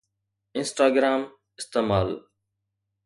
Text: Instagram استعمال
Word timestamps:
Instagram 0.55 1.27
استعمال 1.61 2.25